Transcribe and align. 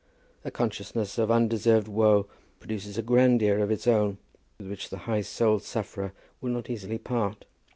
A 0.43 0.49
consciousness 0.49 1.19
of 1.19 1.29
undeserved 1.29 1.87
woe 1.87 2.25
produces 2.59 2.97
a 2.97 3.03
grandeur 3.03 3.59
of 3.59 3.69
its 3.69 3.85
own, 3.85 4.17
with 4.57 4.67
which 4.67 4.89
the 4.89 4.97
high 5.05 5.21
souled 5.21 5.61
sufferer 5.61 6.11
will 6.41 6.49
not 6.49 6.71
easily 6.71 6.97
part. 6.97 7.45